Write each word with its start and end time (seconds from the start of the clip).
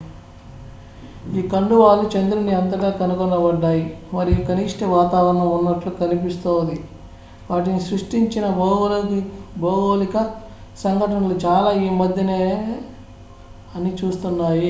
ఈ 1.33 1.41
కండువాలు 1.51 2.05
చంద్రుని 2.13 2.53
అంతటా 2.53 2.89
కనుగొనబడ్డాయి 2.99 3.83
మరియు 4.13 4.39
కనిష్ట 4.47 4.83
వాతావరణం 4.93 5.49
ఉన్నట్లు 5.57 5.91
కనిపిస్తాది 5.99 6.77
వాటిని 7.49 7.81
సృష్టించిన 7.81 8.45
భౌగోళిక 9.59 10.17
సంఘటనలు 10.77 11.35
చాలా 11.45 11.71
ఈమధ్యనేవే 11.85 12.57
అని 13.75 13.91
సూచిస్తున్నాయి 13.93 14.59